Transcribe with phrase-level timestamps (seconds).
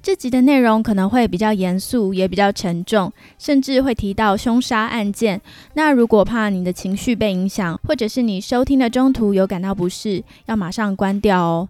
[0.00, 5.40] 这集的内容可能会比较严肃，也比较沉重，甚至会提到凶杀案件。
[5.74, 11.68] 那如果怕你的情绪被影响，或者是你收听的中途有感到不适，要马上关掉哦。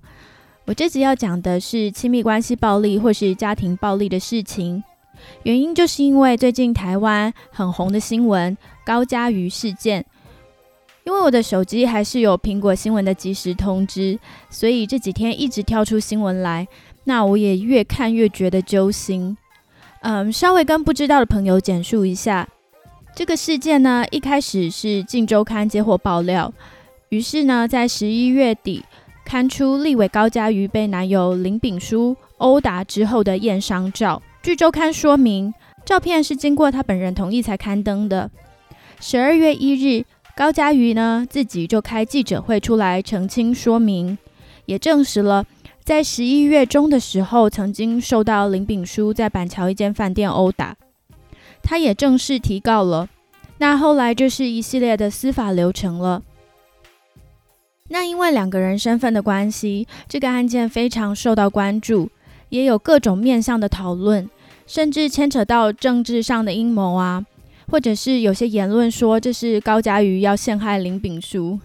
[0.66, 4.84] 我这集要讲的是亲密关系暴力或是家庭暴力的事情，
[5.42, 10.04] 原因就是因为最近台湾很红的新闻高嘉瑜事件。
[11.04, 14.18] 因为我的手机还是有苹果新闻的即时通知，
[14.50, 16.68] 所以这几天一直跳出新闻来。
[17.08, 19.34] 那我也越看越觉得揪心。
[20.02, 22.46] 嗯，稍微跟不知道的朋友简述一下
[23.16, 24.04] 这个事件呢。
[24.10, 26.52] 一开始是《镜周刊》接获爆料，
[27.08, 28.84] 于是呢，在十一月底
[29.24, 34.22] 刊出立委高嘉瑜被男友林炳书殴打之后的验伤照。
[34.42, 35.52] 据周刊说明，
[35.86, 38.30] 照片是经过他本人同意才刊登的。
[39.00, 40.04] 十二月一日，
[40.36, 44.18] 高嘉瑜呢自己就开记者会出来澄清说明，
[44.66, 45.46] 也证实了。
[45.88, 50.76] 在十一月中的时候，曾经受到林炳书在板桥一间饭店殴打，
[51.62, 53.08] 他也正式提告了。
[53.56, 56.22] 那后来就是一系列的司法流程了。
[57.88, 62.10] 那因为两个人身份的关系，这个案件非常受到关注，
[62.50, 64.28] 也有各种面向的讨论，
[64.66, 67.24] 甚至牵扯到政治上的阴谋啊，
[67.70, 71.58] 或者是有些言论说这是高嘉瑜要陷害林炳书。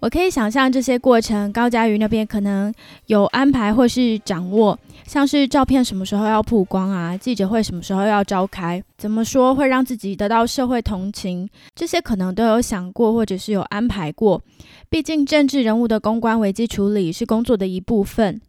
[0.00, 2.72] 我可以想象这些过程，高嘉瑜那边可能
[3.06, 14.40] 有安排或是掌握，像是照片什么时候要曝光啊，记者会什么时候要召开，怎么说会让自己得到社会同情，这些可能都有想过或者是有安排过。
[14.88, 18.40] 毕竟政治人物的公关危机处理是工作的一部分，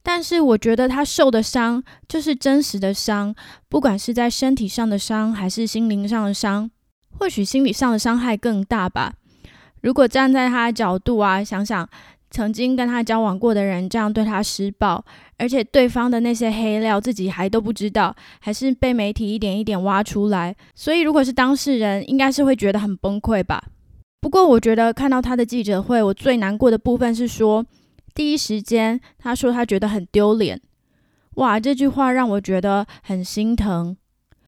[0.00, 3.34] 但是我觉得他受的伤就是真实的伤，
[3.68, 6.70] 不管是在身体上的伤还是心灵上的伤，
[7.18, 9.14] 或许心理上的伤害更大吧。
[9.84, 11.86] 如果站在他的角度啊，想想
[12.30, 15.04] 曾经跟他交往过的人这样对他施暴，
[15.36, 23.62] 而且对方的那些黑料自己还都不知道，还是被媒体一点一点挖出来，所以如果是当事人，应该是会觉得很崩溃吧。
[24.22, 27.62] 不过我觉得看到他的记者会，我最难过的部分是说，
[28.14, 30.58] 第一时间他说他觉得很丢脸，
[31.34, 33.94] 哇，这句话让我觉得很心疼。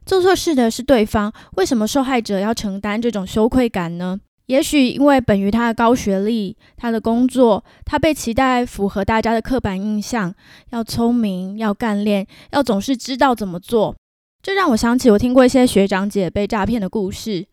[0.07, 4.19] 做错事的是对方，为什么受害者要承担这种羞愧感呢？
[4.47, 10.33] 也许因为本于他的高学历，他的工作，他被期待符合大家的刻板印象，
[10.71, 13.97] 要聪明，要干练，要总是知道怎么做。
[14.43, 17.47] 这让我想起我听过一些学长姐被诈骗的故事。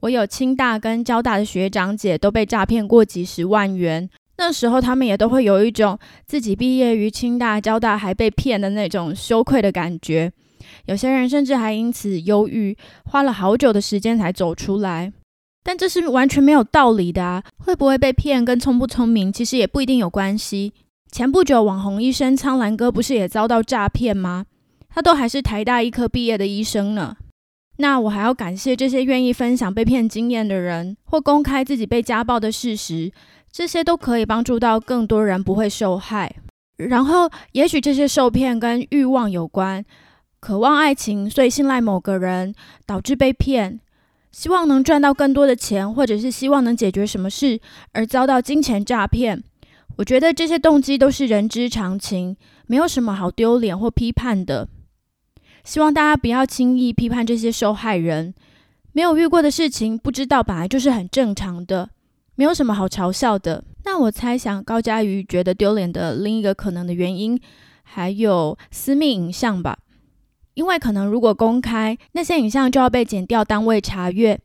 [0.00, 10.32] 我有清大跟交大的学长姐都被诈骗过几十万元，那时候他们也都会有一种自己毕业于清大、交大还被骗的那种羞愧的感觉。
[10.86, 15.12] 有些人甚至还因此忧郁，花了好久的时间才走出来。
[15.64, 17.42] 但这是完全没有道理的啊！
[17.58, 20.72] 会不会被骗跟聪不聪明其实也不一定有关系。
[21.10, 24.46] 前不久网红医生苍兰哥不是也遭到诈骗吗？
[24.88, 27.16] 他都还是台大医科毕业的医生呢。
[27.76, 33.10] 那我还要感谢这些愿意分享被骗经验的人，或公开自己被家暴的事实，
[33.50, 36.34] 这些都可以帮助到更多人不会受害。
[36.76, 39.84] 然后，也许这些受骗跟欲望有关，
[40.40, 43.80] 渴望爱情，所以信赖某个人，导致被骗。
[44.32, 47.60] 希望能赚到更多的钱，或者是希望能解决什么事
[47.92, 49.44] 而遭到金钱诈骗，
[49.96, 54.66] 我觉得这些动机都是人之常情，没有什么好丢脸或批判的。
[55.62, 58.34] 希望大家不要轻易批判这些受害人，
[58.92, 61.90] 没有遇过的事情，不知道本来就是很正常的，
[62.34, 63.62] 没有什么好嘲笑的。
[63.84, 67.38] 那我猜想高佳瑜觉得丢脸的另一个可能的原因，
[67.82, 69.78] 还有私密影像吧。
[70.54, 74.38] 因为可能如果公开那些影像，就要被剪掉单位查阅，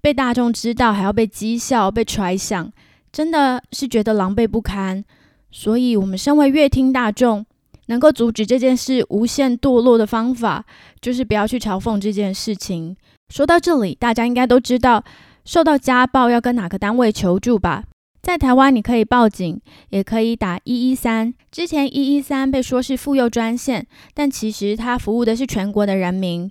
[0.00, 2.70] 被大众知道，还要被讥笑、被揣想，
[3.10, 5.04] 真的是觉得狼狈不堪。
[5.50, 7.46] 所以，我们身为乐听大众，
[7.86, 10.64] 能够阻止这件事无限堕落的方法，
[11.00, 12.96] 就是不要去嘲讽这件事情。
[13.28, 15.04] 说到这里，大家应该都知道，
[15.44, 17.84] 受到家暴要跟哪个单位求助吧？
[18.24, 19.60] 在台湾，你可以报警，
[19.90, 21.34] 也可以打一一三。
[21.50, 26.50] 之前一一三被说是妇幼专线，但其实它服务的是全国的人民。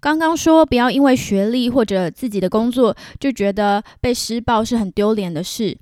[0.00, 5.78] 刚刚说不要因为学历或者自己的工作就觉得被施暴是很丢脸的事，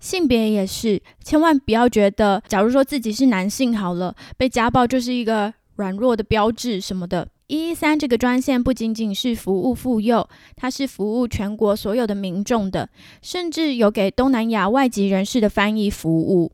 [0.00, 7.26] 性别也是，千万不要觉得，假如说自己是男性好了，被家暴就是一个软弱的标志什么的。
[7.48, 12.88] 一一三这个专线不仅仅是服务妇幼，它是服务全国所有的民众的，
[13.22, 16.50] 甚至有给东南亚外籍人士的翻译服务。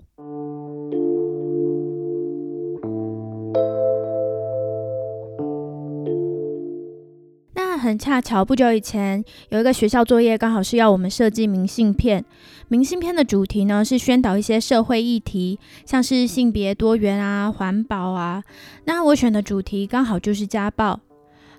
[8.02, 12.24] 恰巧，不久以前有一个学校作业，刚好是要我们设计明信片。
[12.66, 18.42] 明信片的主题呢是宣导一些社会议题，像是性别多元啊、环保啊。
[18.86, 20.98] 那我选的主题刚好就是家暴。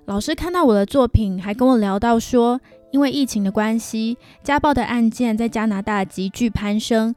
[0.04, 2.60] 老师看到我的作品，还跟我聊到说，
[2.90, 7.14] 因为疫情的关系，家暴的案件在加拿大急剧攀升。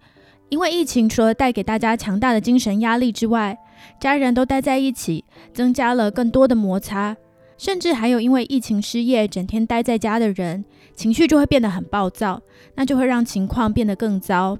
[0.47, 3.57] 因为疫情除了带给大家强大的精神压力之外，
[3.99, 7.17] 家人都待在一起，增加了更多的摩擦。
[7.57, 10.63] 甚至还有因为疫情失业、整天待在家的人，
[10.95, 12.41] 情绪就会变得很暴躁，
[12.75, 14.57] 那就会让情况变得更糟。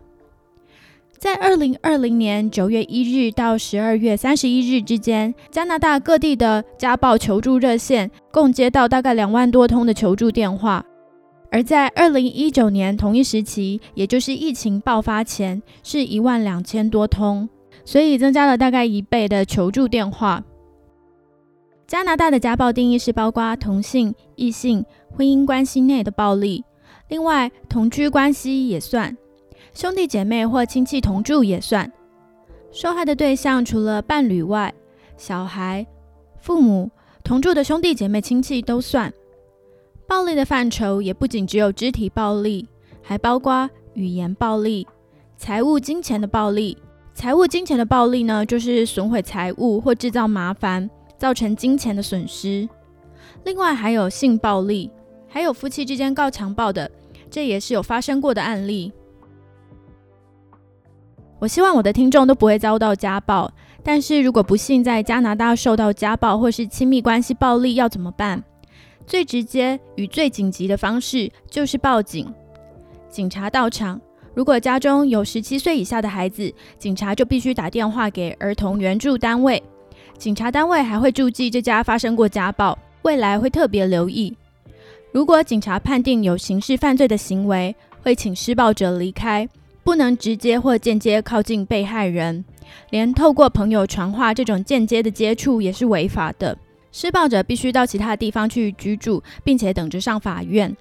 [1.19, 10.85] 在二零二零年九月一日到十二月三十一日之间，加拿大各地的家暴求助热线共接到大概两万多通的求助电话，
[11.51, 17.49] 而在二零一九年同一时期，也就是疫情爆发前，是一万两千多通，
[17.83, 20.43] 所以增加了大概一倍的求助电话。
[21.87, 24.83] 加拿大的家暴定义是包括同性、异性
[25.15, 26.61] 婚姻关系内的暴力，
[27.07, 29.17] 另外同居关系也算，
[29.73, 31.89] 兄弟姐妹或亲戚同住也算。
[32.73, 34.73] 受害的对象除了伴侣外，
[35.15, 35.87] 小孩、
[36.41, 36.91] 父母、
[37.23, 39.11] 同住的兄弟姐妹、亲戚都算。
[40.05, 42.67] 暴力的范畴也不仅只有肢体暴力，
[43.01, 44.85] 还包括语言暴力、
[45.37, 46.77] 财务金钱的暴力。
[47.13, 50.89] 财务金钱的暴力呢，就是损毁财物或制造麻烦。
[51.17, 52.67] 造成金钱的损失，
[53.43, 54.91] 另外还有性暴力，
[55.27, 56.89] 还有夫妻之间告强暴的，
[57.29, 58.91] 这也是有发生过的案例。
[61.39, 63.51] 我希望我的听众都不会遭到家暴，
[63.83, 68.43] 但是如果不幸在加拿大受到家暴或是亲密关系暴力，要怎么办？
[69.05, 72.33] 最直接与最紧急的方式就是报警，
[73.09, 74.01] 警察到场。
[74.33, 79.61] 如果家中有十七岁以下的孩子，警察就必须打电话给儿童援助单位。
[80.17, 84.35] 警察单位还会注记这家发生过家暴，未来会特别留意。
[85.11, 89.47] 如果警察判定有刑事犯罪的行为，会请施暴者离开，
[89.83, 92.43] 不能直接或间接靠近被害人，
[92.89, 96.57] 连透过朋友传话这种间接的接触也是违法的。
[96.91, 100.75] 施暴者必须到其他地方去居住，并且等着上法院。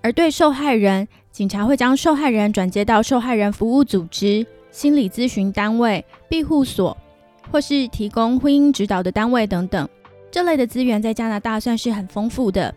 [0.00, 6.96] 而对受害人，警察会将受害人转接到受害人服务组织、心理咨询单位、庇护所。
[7.50, 9.88] 或是提供婚姻指导的单位等等，
[10.30, 12.74] 这类的资源在加拿大算是很丰富的。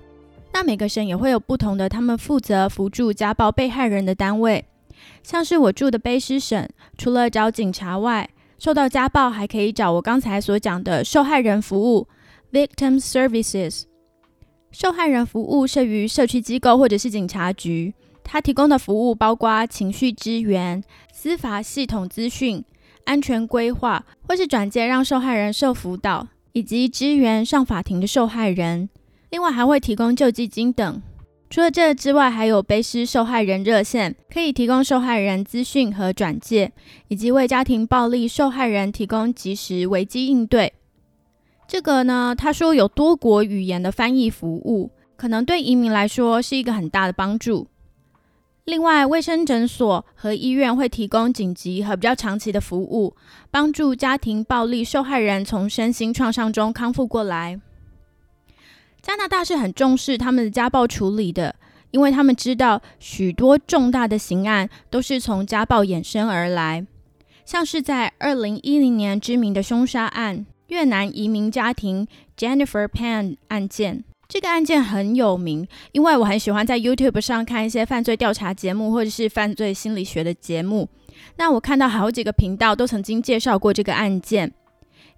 [0.54, 4.64] 那每个省也会有不同的他们负责扶助家暴被害人的单位，
[5.22, 6.68] 像是我住的卑诗省，
[6.98, 12.08] 除了找警察外，受到家暴还可以找我刚才所讲的受害人服务
[12.52, 13.84] （Victim Services）。
[14.72, 20.84] 受害人服务设于社区机构或者是警察局，它提供的服务包括情绪支援、
[21.14, 22.64] 司法系统资讯。
[23.06, 28.90] 安全规划，或是转介让受害人受辅导，以及支援上法庭的受害人。
[29.30, 31.02] 另外还会提供救济金等。
[31.50, 36.72] 除了这之外，还有卑诗受害人热线，可以提供受害人资讯和转介，
[37.08, 40.74] 以及为家庭暴力受害人提供及时危机应对。
[41.68, 47.68] 这个呢，他说有多国语言的翻译服务，可能对移民来说是一个很大的帮助。
[48.66, 53.16] 另外，卫生诊所和医院会提供紧急和比较长期的服务，
[53.52, 57.62] 帮助家庭暴力受害人从身心创伤中康复过来。
[59.04, 61.56] 加拿大是很重视他们的家暴处理的，
[61.92, 66.88] 因为他们知道许多重大的刑案都是从家暴衍生而来，
[67.46, 74.04] 像是在二零一零年知名的凶杀案——越南移民家庭 Jennifer Pan 案件。
[74.28, 80.90] 这个案件很有名，因为我很喜欢在 YouTube 上看一些犯罪调查节目或者是犯罪心理学的节目。
[81.38, 84.52] 那我看到好几个频道都曾经介绍过这个案件，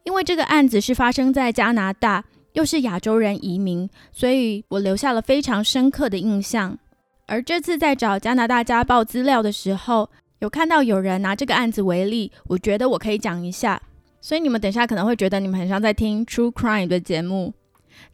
[0.04, 2.24] 因为这个案子是发生在加拿大，
[2.54, 6.78] 又是亚洲人移民，所以我留下了非常深刻的印象。
[7.28, 10.10] 而这次在找加拿大家暴资料的时候，
[10.40, 13.82] 有看到有人拿这个案子为例，我觉得我可以讲一下。
[14.20, 17.54] 所以你们等下可能会觉得你们很像在听 True Crime 的节目。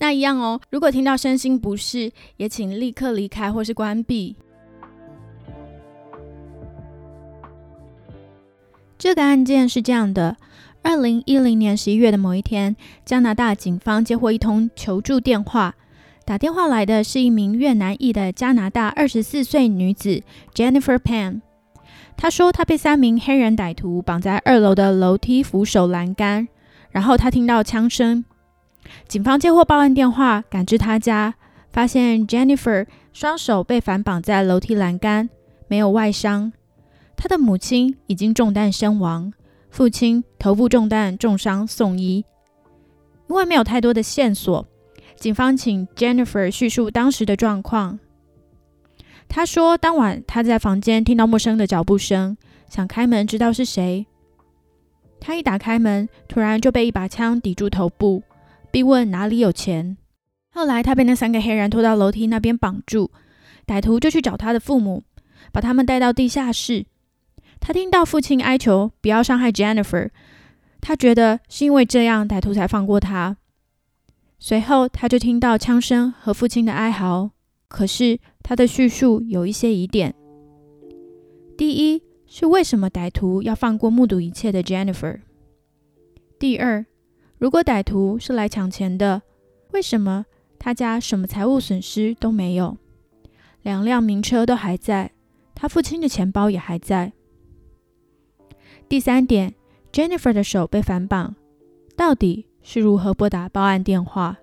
[0.03, 0.59] 那一样哦。
[0.69, 4.35] 如果听到身心不适，也请立刻离开或是关闭。
[8.97, 10.35] 这个案件是这样的：
[10.81, 15.73] 二零一零年十一月的某一天，加拿大警方接获一通求助电话，
[16.25, 20.21] 打电话来的是一名越南裔的加拿大二十四岁女子
[20.53, 21.39] Jennifer Pan。
[22.17, 26.49] 她说，她被三名黑人歹徒绑在二楼的楼梯扶手栏杆，
[26.91, 28.25] 然后她听到枪声。
[29.07, 31.35] 警方接获报案电话，赶至他家，
[31.71, 35.29] 发现 Jennifer 双手被反绑在楼梯栏杆，
[35.67, 36.51] 没有外伤。
[37.15, 39.31] 他的母亲已经中弹身亡，
[39.69, 42.25] 父亲头部中弹重伤送医。
[43.29, 44.65] 因为没有太多的线索，
[45.15, 47.99] 警方请 Jennifer 叙述当时的状况。
[49.29, 52.37] 他说，当晚他在房间听到陌生的脚步声，
[52.69, 54.05] 想开门知道是谁。
[55.19, 58.21] 他一打开门，突然就被一把枪抵住头部，
[58.73, 59.95] 逼问哪里有钱。
[60.49, 63.11] 后来他被那三个黑人拖到楼梯那边绑住，
[63.67, 65.03] 歹徒就去找他的父母，
[65.51, 66.87] 把他们带到地下室。
[67.59, 70.09] 他听到父亲哀求不要伤害 Jennifer，
[70.81, 73.37] 他觉得是因为这样歹徒才放过他。
[74.39, 77.29] 随后他就听到枪声和父亲的哀嚎，
[77.67, 80.15] 可是他的叙述有一些疑点。
[81.55, 82.01] 第一。
[82.25, 85.19] 是为什么歹徒要放过目睹一切的 Jennifer？
[86.39, 86.83] 第二，
[87.43, 89.21] 如果歹徒是来抢钱的，
[89.73, 90.25] 为什么
[90.57, 92.77] 他家什么财务损失都没有？
[93.63, 95.11] 两辆名车都还在，
[95.53, 97.11] 他父亲的钱包也还在。
[98.87, 99.53] 第三点
[99.91, 101.35] ，Jennifer 的手被反绑，
[101.97, 104.37] 到底是如何拨打报案电话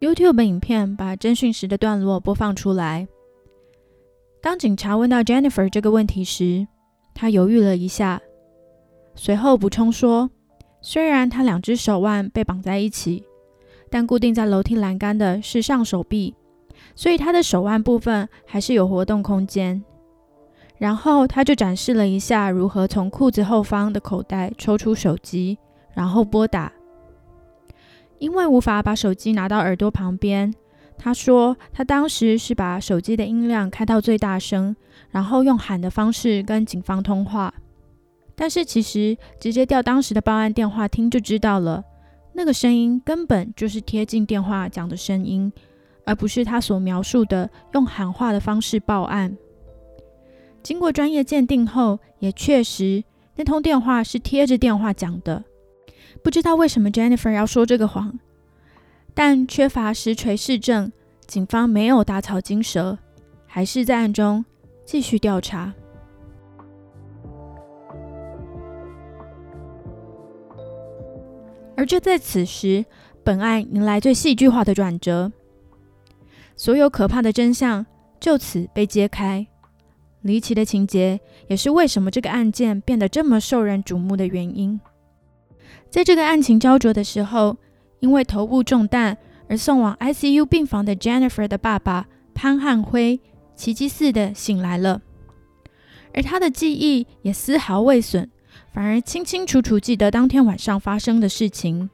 [0.00, 3.08] ？YouTube 影片把侦讯时的段落播放出来。
[4.42, 6.68] 当警察问到 Jennifer 这个问题时，
[7.14, 8.20] 他犹豫了一下，
[9.14, 10.30] 随后补充说
[10.90, 13.22] ：“虽然他两只手腕被绑在一起，
[13.90, 16.34] 但固定在楼梯栏杆的是上手臂，
[16.94, 19.84] 所以他的手腕部分还是有活动空间。”
[20.78, 25.58] 然后他就展示了一下如何从裤子后方的口袋抽出手机，
[25.92, 26.72] 然后拨打。
[28.18, 30.54] 因为无法把手机拿到耳朵旁边。
[30.96, 34.74] 他说，他当时是把手机的音量开到最大声，
[35.10, 37.52] 然后用喊的方式跟警方通话。
[38.40, 41.82] 但是其实直接调当时的报案电话听就知道了，
[42.34, 45.52] 那个声音根本就是贴近电话讲的声音，
[46.04, 49.36] 而不是他所描述的用喊话的方式报案。
[50.62, 53.02] 经过专业鉴定后，也确实
[53.34, 55.42] 那通电话是贴着电话讲的。
[56.22, 58.20] 不知道为什么 Jennifer 要说这个谎。
[59.14, 60.92] 但缺乏实锤市证，
[61.26, 62.96] 警方没有打草惊蛇，
[63.46, 64.44] 还是在暗中
[64.84, 65.74] 继续调查。
[71.78, 72.84] 而就在此时，
[73.22, 75.30] 本案迎来最戏剧化的转折，
[76.56, 77.86] 所有可怕的真相
[78.18, 79.46] 就此被揭开。
[80.22, 84.80] 离奇的情节也是为什么这个案件变得这么受人瞩目的原因。
[85.88, 87.56] 在这个案情焦灼的时候。
[88.00, 89.18] 因为头部中弹
[89.48, 93.20] 而送往 ICU 病房的 Jennifer 的爸爸潘汉辉，
[93.56, 95.02] 奇迹似的醒来了，
[96.14, 98.30] 而他的记忆也丝毫未损，
[98.78, 101.90] 反而清清楚楚记得当天晚上发生的事情。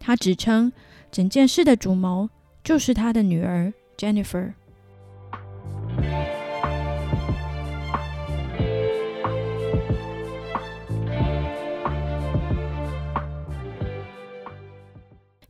[0.00, 0.72] 他指称
[1.12, 2.28] 整件事的主谋
[2.64, 4.54] 就是他的女儿 Jennifer。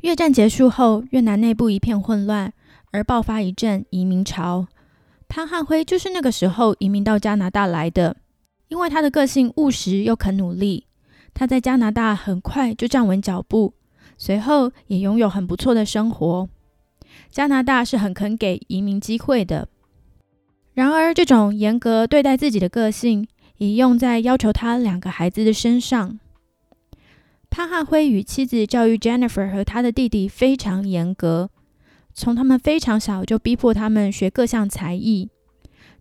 [0.00, 2.52] 越战结束后，越南内部一片混乱，
[2.90, 4.66] 而爆发一阵移民潮。
[5.26, 8.18] 潘汉辉就是那个时候移民到加拿大来的。
[8.68, 10.86] 因为他的个性务实又肯努力，
[11.34, 13.74] 他在加拿大很快就站稳脚步，
[14.16, 16.48] 随后也拥有很不错的生活。
[17.30, 19.68] 加拿大是很肯给移民机会的。
[20.74, 26.20] 然而，这种严格对待自己的个性，也用在要求他两个孩子的身上。
[27.50, 31.50] 潘汉辉与妻子教育 Jennifer 和他的弟弟非常严格，
[32.12, 35.30] 从他们非常小就逼迫他们学各项才艺。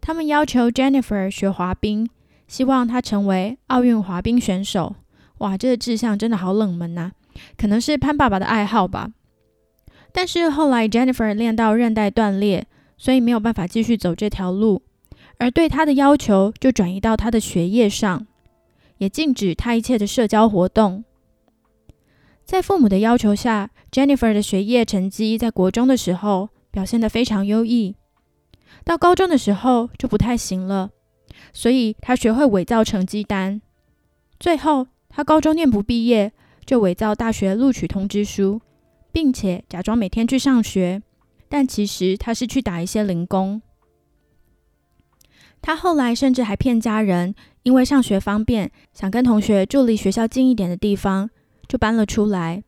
[0.02, 2.10] 他们要求 Jennifer 学滑冰，
[2.48, 4.96] 希望他成为奥运滑冰选手。
[5.40, 7.12] 哇，这个志向真的好冷门呐！
[7.58, 9.12] 可能是潘爸爸的爱好吧。
[10.12, 12.66] 但是后来 Jennifer 练到韧带断裂，
[12.98, 14.82] 所以没有办法继续走这条路，
[15.38, 18.26] 而对他的要求就转移到他的学业上，
[18.98, 21.04] 也禁止他一切的社交活动。
[22.44, 27.96] 在父母的要求下，Jennifer 的学业成绩在国中的时候表现得非常优异，
[28.84, 30.90] 到高中的时候就不太行了，
[31.54, 33.62] 所以他学会伪造成绩单。
[34.40, 36.32] 最后，他高中念不毕业，
[36.66, 38.62] 就伪造大学录取通知书，
[39.12, 41.02] 并且假装每天去上学，
[41.50, 43.62] 但其实他是去打一些零工。
[45.62, 51.30] 他后来甚至还骗家人，因为上学方便，想跟同学住离学校近一点的地方。
[51.68, 52.64] 就搬了出来，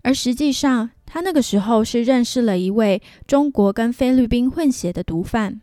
[0.00, 5.60] 而实际上，他那个时候是认识了一位中国跟菲律宾混血的毒贩，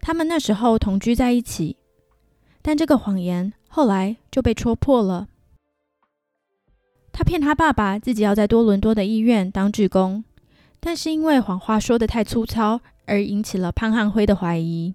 [0.00, 1.76] 他们那时候同居在一起，
[2.62, 5.28] 但这个谎言后来就被戳破了。
[7.12, 10.24] 他骗他爸爸自己要在多伦多的医院当志工，
[10.78, 14.94] 但是因为谎话说的太粗糙，而引起了潘汉辉的怀疑。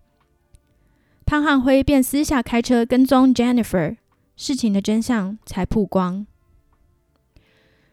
[1.26, 3.98] 潘汉辉便私下开车跟踪 Jennifer，
[4.36, 6.26] 事情的真相才曝光。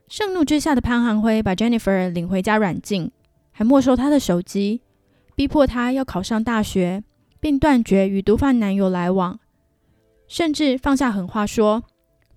[0.08, 3.10] 盛怒之下的潘汉辉把 Jennifer 领回家软禁，
[3.50, 4.82] 还没收他的手机，
[5.34, 7.02] 逼迫她要考上大学，
[7.40, 9.38] 并断绝与毒贩男友来往，
[10.28, 11.84] 甚至放下狠话说：“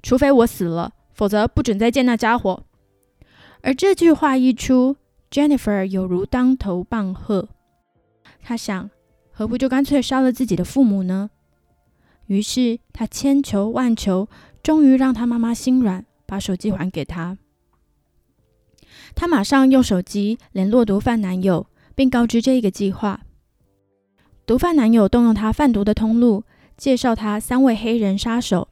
[0.01, 2.63] 除非我死了，否则不准再见那家伙。”
[3.61, 4.95] 而这句话一出
[5.31, 7.49] ，Jennifer 有如当头棒喝。
[8.41, 8.89] 她想，
[9.31, 11.29] 何不就干脆杀了自己的父母呢？
[12.27, 14.29] 于是她千求万求，
[14.63, 17.37] 终于让她妈妈心软，把手机还给她。
[19.13, 23.21] 他马上用手机联络毒贩男友，并告知这个计划。
[24.45, 26.43] 毒贩男友动用他贩毒的通路，
[26.77, 28.67] 介绍他三位黑人杀手。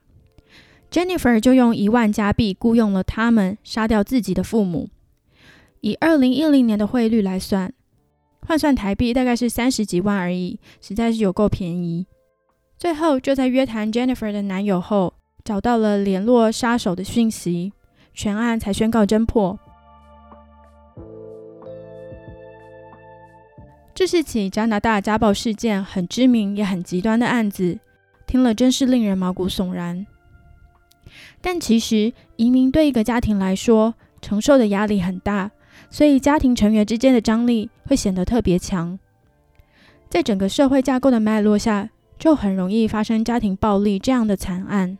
[0.91, 4.89] Jennifer 就用一万加币雇佣了他们，杀掉自己的父母。
[5.81, 7.73] 以二零一零年的汇率来算，
[8.45, 12.05] 换算台币大概是三十几万而已，实在是有够便宜。
[12.77, 17.73] 最后就在约谈 Jennifer 的男友后，找到了联络杀手的讯息，
[18.13, 19.57] 全案才宣告侦破。
[23.95, 27.79] 这是起加拿大家暴事件很知名也很极端的案子，
[28.25, 30.05] 听了真是令人毛骨悚然。
[31.41, 35.51] 但其实移民对一个家庭来说承受的压力很大，
[35.91, 38.97] 所以家庭成员之间的张力会显得特别强。
[40.09, 44.97] 在整个社会架构的脉络下，就很容易发生家庭暴力这样的惨案。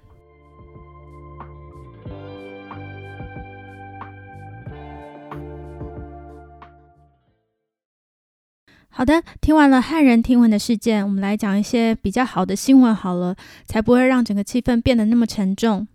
[8.96, 13.36] 好的，听完了骇人听闻的事件，我们来讲一些比较好的新闻好了，
[13.66, 15.88] 才不会让整个气氛变得那么沉重。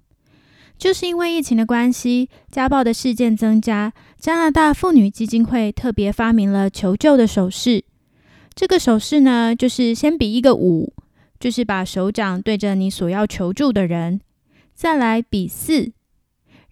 [0.76, 7.84] 就是因为疫情的关系，家暴的事件增加，加拿大妇女基金会特别发明了求救的手势。
[8.52, 10.92] 这个手势呢，就是先比一个五，
[11.38, 14.20] 就是把手掌对着你所要求助的人，
[14.74, 15.92] 再来比四，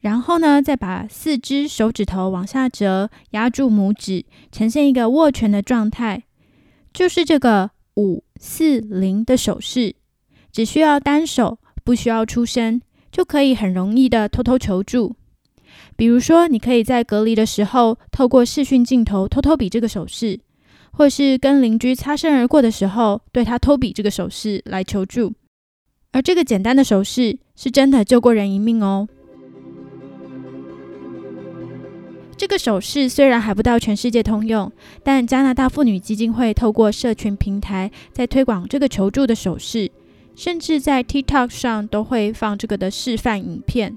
[0.06, 6.22] 然后呢，再把四只手指头往下折，压住拇指，呈现一个握拳的状态，
[6.92, 9.96] 就是这个五四零的手势。
[10.52, 15.16] 只需要单手，不需要出声，就可以很容易的偷偷求助。
[15.96, 20.38] 比如说，你可以在隔离的时候，透过视讯镜头偷偷比这个手势，
[20.92, 25.34] 或是跟邻居擦身而过的时候，对他偷比这个手势来求助。
[26.12, 29.08] 而这个简单的手势，是真的救过人一命哦。
[32.36, 34.70] 这个手势虽然还不到全世界通用，
[35.02, 39.90] 但加拿大妇女基金会透过社群平台在推广这个求助的手势，
[40.34, 43.96] 甚至在 TikTok 上都会放这个的示范影片。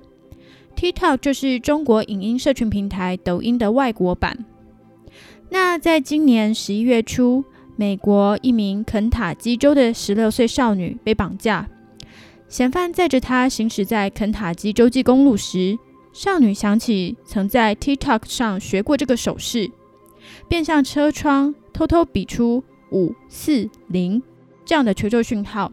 [0.73, 4.45] TikTok 就是中国影音社群平台抖音的外国版。
[5.49, 7.43] 那在今年十一月初，
[7.75, 11.67] 美国一名肯塔基州的十六岁少女被绑架，
[12.47, 15.77] 嫌犯载着她行驶在肯塔基州际公路时。
[16.19, 19.71] 少女想起曾在 TikTok 上学过这个手势，
[20.49, 24.21] 便向车窗偷偷比出五四零
[24.65, 25.71] 这样的求救讯号。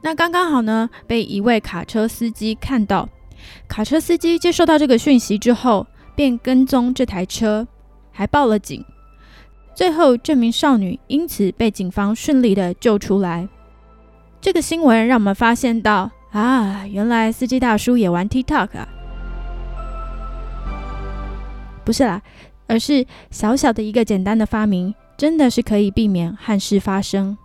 [0.00, 3.06] 那刚刚好呢，被一位卡车司机看到。
[3.68, 7.68] 卡车司机接收到这个讯息之后，便跟踪这台车，
[8.12, 8.82] 还报了警。
[9.74, 13.46] 最后，这名少女因此被警方顺利的救出来。
[14.40, 18.88] 这个新闻让我们发现到啊，原来司机大叔也玩 TikTok 啊。
[21.84, 22.22] 不是啦，
[22.66, 27.36] 而是小小的一个简单的发明，真的是可以避免憾事发生。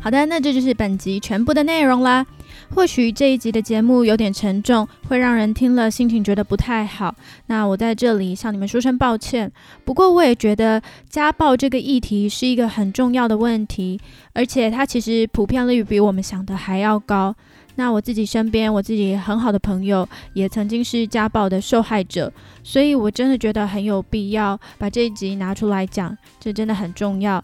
[0.00, 2.26] 好的，那这就是本集全部的内容啦。
[2.74, 7.14] 或许这一集的节目有点沉重，会让人听了心情觉得不太好。
[7.46, 9.50] 那我在这里向你们说声抱歉。
[9.84, 14.00] 不过我也觉得家暴这个议题是一个很重要的问题，
[14.32, 17.34] 而且它其实普遍率比我们想的还要高。
[17.76, 22.30] 那我自己身边我自己很好的朋友也曾经是家暴的受害者，
[22.64, 27.42] 所以我真的觉得很有必要把这一集拿出来讲，这真的很重要。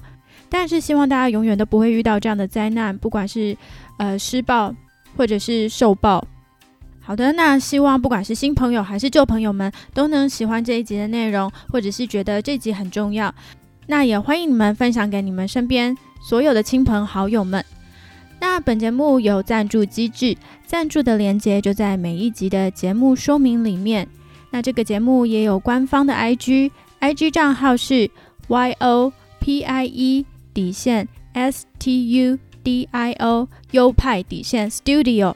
[0.49, 3.57] 但是希望大家永远都不会遇到这样的灾难，不管是
[3.99, 4.75] 呃施暴。
[5.17, 6.25] 或者是受报。
[7.01, 13.35] 好的，那希望不管是新朋友还是旧朋友们都能喜欢这一集的内容，或者是觉得这集很重要。
[13.87, 17.65] 那也欢迎你们分享给你们身边所有的亲朋好友们。
[18.39, 24.07] 那本节目有赞助机制，赞助的链接就在每一集的节目说明里面。
[24.51, 28.09] 那这个节目也有官方的 IG，IG 账号是
[28.49, 35.35] Y O P I E 底线 S T U D I O 优派底线 Studio。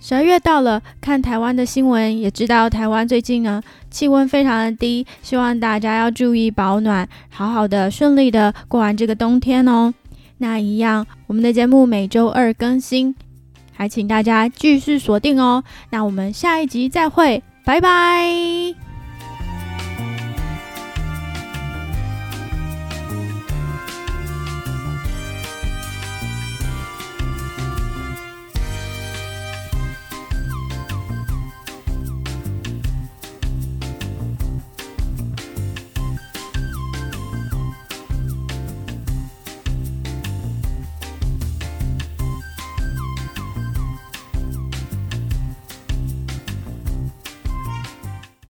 [0.00, 9.94] 十二月到了，看台湾的新闻也知道，台湾最近呢气温非常的低，希望大家要注意保暖，好好的顺利的过完这个冬天哦。
[10.38, 13.14] 那一样，我们的节目每周二更新，
[13.72, 15.62] 还请大家继续锁定哦。
[15.90, 18.81] 那我们下一集再会，拜拜。